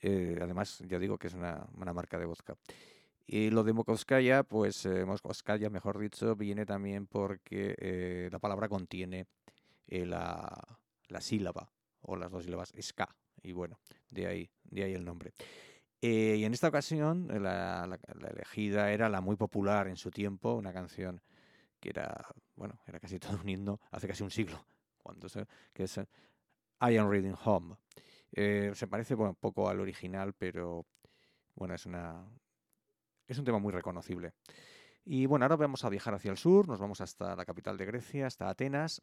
Eh, 0.01 0.37
además, 0.41 0.83
ya 0.85 0.99
digo 0.99 1.17
que 1.17 1.27
es 1.27 1.33
una, 1.33 1.65
una 1.77 1.93
marca 1.93 2.19
de 2.19 2.25
vodka. 2.25 2.57
Y 3.25 3.51
lo 3.51 3.63
de 3.63 3.71
Mokovskaya, 3.71 4.43
pues 4.43 4.85
eh, 4.85 5.05
Mokovskaya, 5.05 5.69
mejor 5.69 5.97
dicho, 5.97 6.35
viene 6.35 6.65
también 6.65 7.07
porque 7.07 7.75
eh, 7.77 8.27
la 8.33 8.39
palabra 8.39 8.67
contiene 8.67 9.27
eh, 9.87 10.05
la, 10.05 10.77
la 11.07 11.21
sílaba 11.21 11.71
o 12.01 12.17
las 12.17 12.31
dos 12.31 12.43
sílabas 12.43 12.73
ska. 12.81 13.15
Y 13.41 13.53
bueno, 13.53 13.79
de 14.09 14.27
ahí, 14.27 14.49
de 14.65 14.83
ahí 14.83 14.93
el 14.93 15.05
nombre. 15.05 15.33
Eh, 16.01 16.37
y 16.39 16.45
en 16.45 16.53
esta 16.53 16.67
ocasión 16.67 17.29
eh, 17.31 17.39
la, 17.39 17.99
elegida 18.31 18.91
era 18.91 19.07
la 19.07 19.21
muy 19.21 19.35
popular 19.35 19.87
en 19.87 19.97
su 19.97 20.09
tiempo, 20.09 20.55
una 20.55 20.73
canción 20.73 21.21
que 21.79 21.89
era, 21.89 22.27
bueno, 22.55 22.79
era 22.87 22.99
casi 22.99 23.19
todo 23.19 23.39
un 23.39 23.47
himno 23.47 23.79
hace 23.91 24.07
casi 24.07 24.23
un 24.23 24.31
siglo, 24.31 24.65
cuando 25.03 25.29
se, 25.29 25.45
que 25.73 25.83
es 25.83 25.97
eh, 25.99 26.07
I 26.81 26.97
Am 26.97 27.09
Reading 27.09 27.35
Home. 27.45 27.75
Se 28.33 28.87
parece 28.87 29.13
bueno, 29.13 29.31
un 29.31 29.35
poco 29.35 29.69
al 29.69 29.79
original, 29.79 30.33
pero 30.33 30.87
bueno, 31.53 31.75
es 31.75 31.85
una 31.85 32.25
es 33.27 33.37
un 33.37 33.45
tema 33.45 33.59
muy 33.59 33.71
reconocible. 33.71 34.33
Y 35.05 35.25
bueno, 35.25 35.45
ahora 35.45 35.57
vamos 35.57 35.83
a 35.85 35.89
viajar 35.89 36.13
hacia 36.15 36.31
el 36.31 36.37
sur, 36.37 36.67
nos 36.67 36.79
vamos 36.79 37.01
hasta 37.01 37.35
la 37.35 37.45
capital 37.45 37.77
de 37.77 37.85
Grecia, 37.85 38.27
hasta 38.27 38.49
Atenas, 38.49 39.01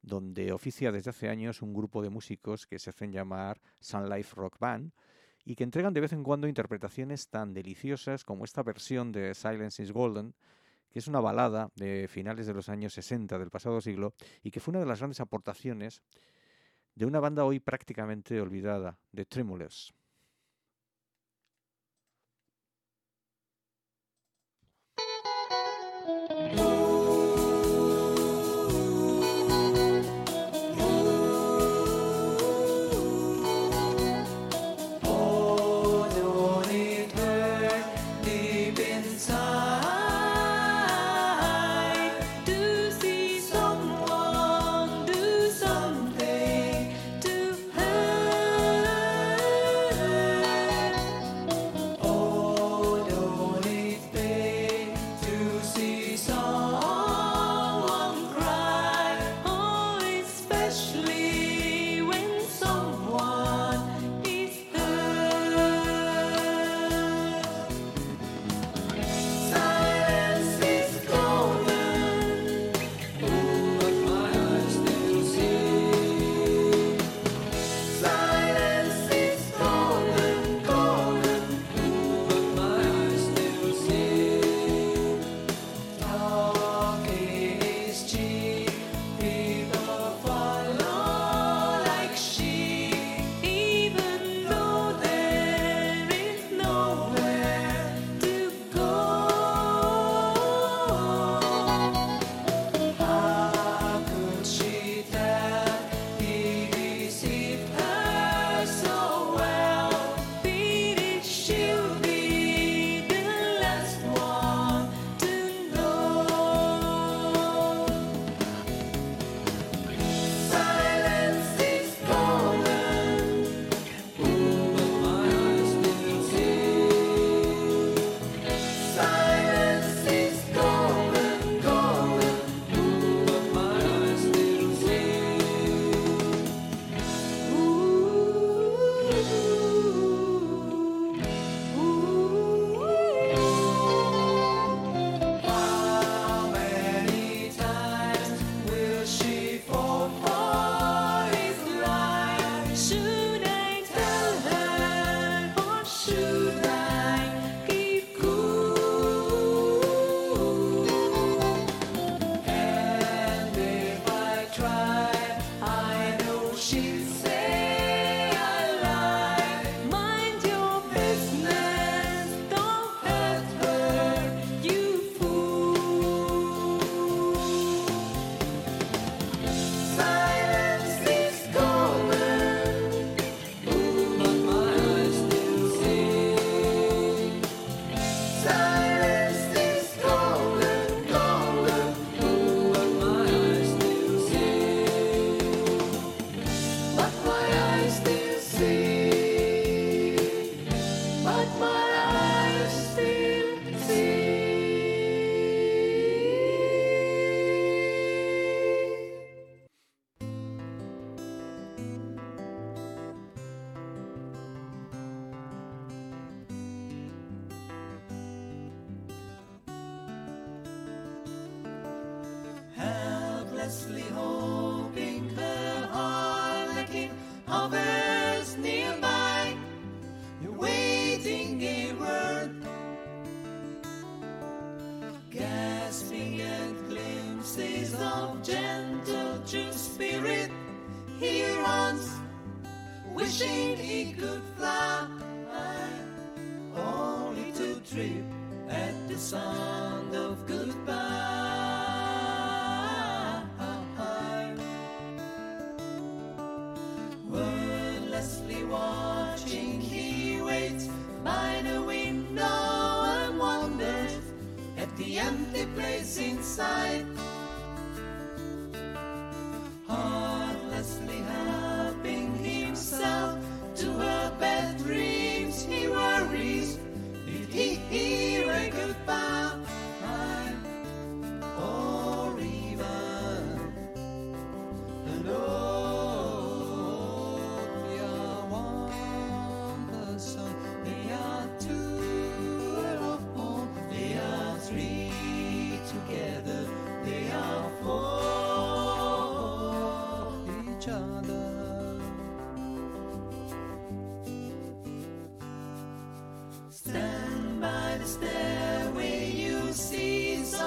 donde 0.00 0.52
oficia 0.52 0.90
desde 0.90 1.10
hace 1.10 1.28
años 1.28 1.62
un 1.62 1.72
grupo 1.72 2.02
de 2.02 2.10
músicos 2.10 2.66
que 2.66 2.78
se 2.78 2.90
hacen 2.90 3.12
llamar 3.12 3.60
Sun 3.78 4.08
Life 4.08 4.34
Rock 4.34 4.58
Band 4.58 4.92
y 5.44 5.54
que 5.54 5.64
entregan 5.64 5.92
de 5.92 6.00
vez 6.00 6.12
en 6.12 6.22
cuando 6.22 6.48
interpretaciones 6.48 7.28
tan 7.28 7.52
deliciosas 7.54 8.24
como 8.24 8.44
esta 8.44 8.62
versión 8.62 9.12
de 9.12 9.34
Silence 9.34 9.82
is 9.82 9.92
Golden, 9.92 10.34
que 10.90 10.98
es 10.98 11.08
una 11.08 11.20
balada 11.20 11.70
de 11.74 12.06
finales 12.08 12.46
de 12.46 12.54
los 12.54 12.68
años 12.68 12.92
60 12.94 13.38
del 13.38 13.50
pasado 13.50 13.80
siglo 13.80 14.14
y 14.42 14.50
que 14.50 14.60
fue 14.60 14.72
una 14.72 14.80
de 14.80 14.86
las 14.86 14.98
grandes 14.98 15.20
aportaciones 15.20 16.02
de 16.94 17.06
una 17.06 17.20
banda 17.20 17.44
hoy 17.44 17.58
prácticamente 17.60 18.40
olvidada, 18.40 18.98
de 19.12 19.24
Tremulous. 19.24 19.94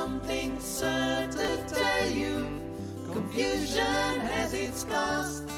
Something 0.06 0.60
certain 0.60 1.32
to 1.32 1.74
tell 1.74 2.10
you. 2.12 2.62
Confusion 3.12 4.20
has 4.30 4.54
its 4.54 4.84
cost. 4.84 5.55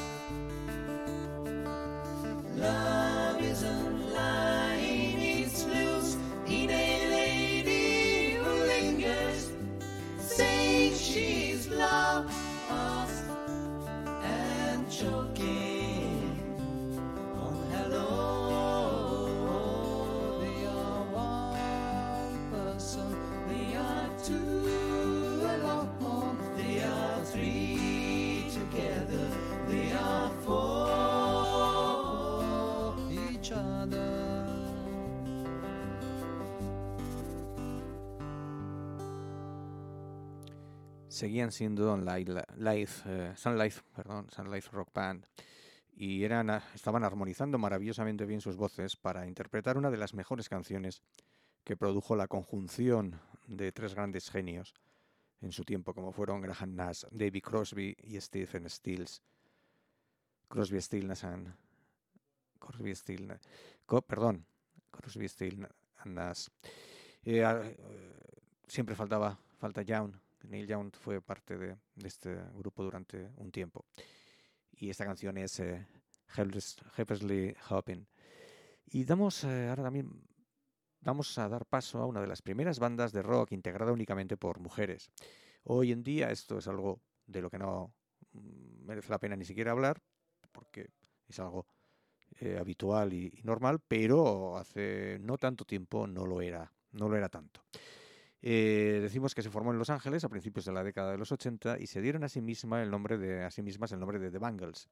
Seguían 41.18 41.50
siendo 41.52 41.96
eh, 43.06 43.32
Sun 43.36 43.58
Life, 43.58 43.82
perdón, 43.94 44.30
Sun 44.30 44.50
Life 44.50 44.70
Rock 44.72 44.90
Band 44.94 45.26
y 45.96 46.22
eran, 46.22 46.48
estaban 46.74 47.02
armonizando 47.02 47.58
maravillosamente 47.58 48.24
bien 48.24 48.40
sus 48.40 48.56
voces 48.56 48.94
para 48.96 49.26
interpretar 49.26 49.76
una 49.76 49.90
de 49.90 49.96
las 49.96 50.14
mejores 50.14 50.48
canciones 50.48 51.02
que 51.64 51.76
produjo 51.76 52.14
la 52.14 52.28
conjunción 52.28 53.20
de 53.48 53.72
tres 53.72 53.94
grandes 53.94 54.30
genios 54.30 54.74
en 55.40 55.50
su 55.52 55.64
tiempo, 55.64 55.92
como 55.94 56.12
fueron 56.12 56.40
Graham 56.40 56.74
Nash, 56.76 57.02
David 57.10 57.42
Crosby 57.42 57.96
y 58.02 58.20
Stephen 58.20 58.68
Stills. 58.70 59.22
Crosby, 60.48 60.80
Stills, 60.80 61.04
Nash 61.06 61.24
and- 61.24 61.52
Crosby, 62.60 62.94
Stills, 62.94 63.40
Co- 63.86 64.02
perdón, 64.02 64.46
Crosby, 64.90 65.28
Stills 65.28 65.66
and 65.98 66.14
Nash. 66.14 66.46
Eh, 67.24 67.42
eh, 67.42 67.76
siempre 68.66 68.94
faltaba, 68.94 69.36
falta 69.58 69.82
Young. 69.82 70.12
Neil 70.48 70.66
Young 70.66 70.92
fue 70.96 71.20
parte 71.20 71.56
de, 71.56 71.76
de 71.94 72.08
este 72.08 72.36
grupo 72.54 72.82
durante 72.82 73.30
un 73.36 73.50
tiempo. 73.50 73.84
Y 74.72 74.90
esta 74.90 75.04
canción 75.04 75.36
es 75.38 75.60
eh, 75.60 75.86
Helpless- 76.36 76.76
Helplessly 76.96 77.54
Hopping. 77.68 78.06
Y 78.86 79.04
damos 79.04 79.44
eh, 79.44 79.68
ahora 79.68 79.84
también 79.84 80.10
vamos 81.00 81.36
a 81.38 81.48
dar 81.48 81.66
paso 81.66 81.98
a 82.00 82.06
una 82.06 82.20
de 82.20 82.26
las 82.26 82.42
primeras 82.42 82.78
bandas 82.78 83.12
de 83.12 83.22
rock 83.22 83.52
integrada 83.52 83.92
únicamente 83.92 84.36
por 84.36 84.60
mujeres. 84.60 85.10
Hoy 85.64 85.92
en 85.92 86.02
día 86.02 86.30
esto 86.30 86.58
es 86.58 86.68
algo 86.68 87.00
de 87.26 87.42
lo 87.42 87.50
que 87.50 87.58
no 87.58 87.92
mm, 88.32 88.84
merece 88.86 89.10
la 89.10 89.18
pena 89.18 89.36
ni 89.36 89.44
siquiera 89.44 89.72
hablar, 89.72 90.00
porque 90.52 90.90
es 91.28 91.38
algo 91.38 91.66
eh, 92.40 92.58
habitual 92.58 93.12
y, 93.12 93.26
y 93.38 93.42
normal, 93.44 93.80
pero 93.86 94.56
hace 94.56 95.18
no 95.20 95.38
tanto 95.38 95.64
tiempo 95.64 96.06
no 96.06 96.26
lo 96.26 96.40
era, 96.40 96.72
no 96.92 97.08
lo 97.08 97.16
era 97.16 97.28
tanto. 97.28 97.62
Eh, 98.40 99.00
decimos 99.02 99.34
que 99.34 99.42
se 99.42 99.50
formó 99.50 99.72
en 99.72 99.78
Los 99.78 99.90
Ángeles 99.90 100.22
a 100.24 100.28
principios 100.28 100.64
de 100.64 100.72
la 100.72 100.84
década 100.84 101.10
de 101.10 101.18
los 101.18 101.32
80 101.32 101.78
y 101.80 101.86
se 101.88 102.00
dieron 102.00 102.22
a 102.22 102.28
sí, 102.28 102.40
misma 102.40 102.82
el 102.82 102.90
nombre 102.90 103.18
de, 103.18 103.42
a 103.44 103.50
sí 103.50 103.62
mismas 103.62 103.90
el 103.92 103.98
nombre 103.98 104.18
de 104.20 104.30
The 104.30 104.38
Bangles. 104.38 104.88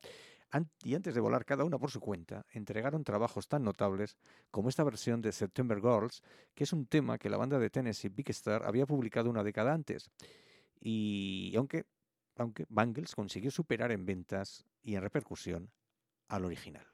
An- 0.50 0.68
y 0.82 0.94
antes 0.94 1.14
de 1.14 1.20
volar 1.20 1.44
cada 1.44 1.64
una 1.64 1.78
por 1.78 1.90
su 1.90 2.00
cuenta, 2.00 2.44
entregaron 2.50 3.04
trabajos 3.04 3.46
tan 3.48 3.62
notables 3.62 4.16
como 4.50 4.68
esta 4.68 4.82
versión 4.84 5.22
de 5.22 5.30
September 5.32 5.78
Girls, 5.80 6.22
que 6.54 6.64
es 6.64 6.72
un 6.72 6.86
tema 6.86 7.18
que 7.18 7.30
la 7.30 7.36
banda 7.36 7.58
de 7.58 7.70
Tennessee 7.70 8.08
Big 8.08 8.30
Star 8.30 8.64
había 8.64 8.86
publicado 8.86 9.30
una 9.30 9.44
década 9.44 9.72
antes. 9.72 10.10
Y 10.80 11.54
aunque, 11.56 11.84
aunque 12.36 12.66
Bangles 12.68 13.14
consiguió 13.14 13.50
superar 13.50 13.92
en 13.92 14.06
ventas 14.06 14.66
y 14.82 14.94
en 14.96 15.02
repercusión 15.02 15.70
al 16.28 16.44
original. 16.44 16.86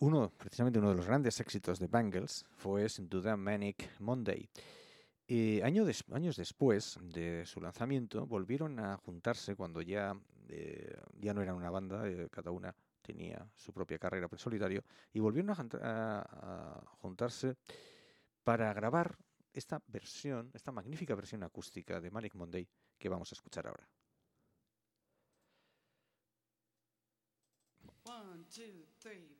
uno, 0.00 0.30
precisamente 0.30 0.78
uno 0.78 0.90
de 0.90 0.96
los 0.96 1.06
grandes 1.06 1.40
éxitos 1.40 1.78
de 1.78 1.88
Bangles 1.88 2.44
fue 2.56 2.88
sin 2.88 3.08
duda 3.08 3.36
Manic 3.36 3.98
Monday. 4.00 4.48
Eh, 5.26 5.60
años 5.62 6.36
después 6.36 6.98
de 7.02 7.44
su 7.44 7.60
lanzamiento 7.60 8.26
volvieron 8.26 8.78
a 8.80 8.96
juntarse 8.96 9.56
cuando 9.56 9.82
ya, 9.82 10.18
eh, 10.48 10.96
ya 11.20 11.34
no 11.34 11.42
eran 11.42 11.56
una 11.56 11.70
banda, 11.70 12.08
eh, 12.08 12.28
cada 12.30 12.50
una 12.50 12.74
tenía 13.02 13.46
su 13.54 13.72
propia 13.72 13.98
carrera 13.98 14.28
en 14.30 14.38
solitario, 14.38 14.84
y 15.12 15.20
volvieron 15.20 15.50
a, 15.50 16.80
juntarse 17.00 17.56
para 18.44 18.72
grabar 18.72 19.16
esta 19.52 19.82
versión, 19.86 20.50
esta 20.54 20.72
magnífica 20.72 21.14
versión 21.14 21.42
acústica 21.42 22.00
de 22.00 22.10
Manic 22.10 22.34
Monday 22.34 22.66
que 22.96 23.08
vamos 23.08 23.32
a 23.32 23.34
escuchar 23.34 23.66
ahora. 23.66 23.88
One, 28.04 28.44
two, 28.48 28.86
three. 28.98 29.37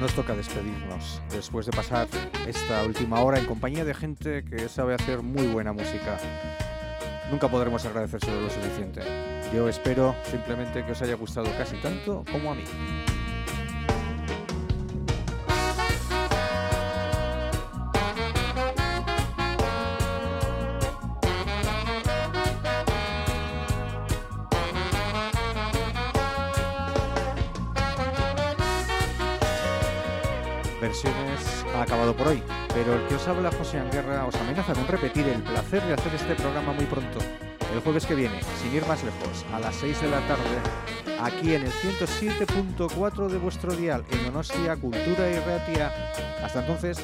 nos 0.00 0.14
toca 0.14 0.34
despedirnos 0.34 1.20
después 1.30 1.66
de 1.66 1.72
pasar 1.72 2.08
esta 2.48 2.82
última 2.84 3.20
hora 3.20 3.38
en 3.38 3.44
compañía 3.44 3.84
de 3.84 3.92
gente 3.92 4.42
que 4.44 4.68
sabe 4.68 4.94
hacer 4.94 5.20
muy 5.20 5.46
buena 5.46 5.74
música. 5.74 6.18
Nunca 7.30 7.48
podremos 7.48 7.84
agradecérselo 7.84 8.40
lo 8.40 8.50
suficiente. 8.50 9.02
Yo 9.54 9.68
espero 9.68 10.14
simplemente 10.24 10.84
que 10.84 10.92
os 10.92 11.02
haya 11.02 11.14
gustado 11.14 11.48
casi 11.58 11.76
tanto 11.76 12.24
como 12.32 12.50
a 12.50 12.54
mí. 12.54 12.64
Por 32.16 32.26
hoy, 32.26 32.42
pero 32.74 32.94
el 32.94 33.06
que 33.06 33.14
os 33.14 33.28
habla 33.28 33.52
José 33.52 33.78
Anguerra 33.78 34.26
os 34.26 34.34
amenaza 34.34 34.74
con 34.74 34.86
repetir 34.88 35.28
el 35.28 35.42
placer 35.42 35.80
de 35.84 35.94
hacer 35.94 36.12
este 36.12 36.34
programa 36.34 36.72
muy 36.72 36.84
pronto, 36.86 37.20
el 37.72 37.80
jueves 37.80 38.04
que 38.04 38.16
viene, 38.16 38.40
sin 38.60 38.74
ir 38.74 38.84
más 38.86 39.04
lejos, 39.04 39.46
a 39.54 39.60
las 39.60 39.76
6 39.76 40.00
de 40.00 40.10
la 40.10 40.20
tarde, 40.26 40.42
aquí 41.20 41.54
en 41.54 41.62
el 41.62 41.70
107.4 41.70 43.28
de 43.28 43.38
vuestro 43.38 43.76
dial, 43.76 44.04
en 44.10 44.24
Donostia 44.24 44.76
Cultura 44.76 45.30
y 45.30 45.38
Ratia. 45.38 45.92
Hasta 46.42 46.60
entonces. 46.60 46.98